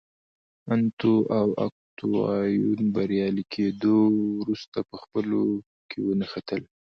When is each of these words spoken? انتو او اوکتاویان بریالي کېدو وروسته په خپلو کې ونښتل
انتو 0.73 1.11
او 1.37 1.47
اوکتاویان 1.63 2.81
بریالي 2.95 3.43
کېدو 3.53 3.97
وروسته 4.39 4.77
په 4.89 4.95
خپلو 5.03 5.41
کې 5.89 5.99
ونښتل 6.07 6.61